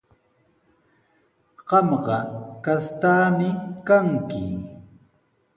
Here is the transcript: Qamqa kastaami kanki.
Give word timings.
Qamqa 1.69 2.17
kastaami 2.63 3.49
kanki. 3.87 4.45